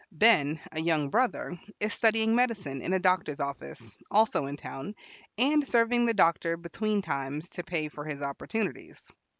Ben, 0.11 0.59
a 0.71 0.81
young 0.81 1.11
brother, 1.11 1.59
is 1.79 1.93
studying 1.93 2.33
medicine 2.33 2.81
in 2.81 2.91
a 2.91 2.97
doctor's 2.97 3.39
office, 3.39 3.99
also 4.09 4.47
in 4.47 4.57
town, 4.57 4.95
and 5.37 5.67
serving 5.67 6.05
the 6.05 6.13
doctor 6.15 6.57
between 6.57 7.03
times 7.03 7.49
to 7.49 7.63
pay 7.63 7.87
for 7.87 8.03
his 8.03 8.23
opportunities. 8.23 9.11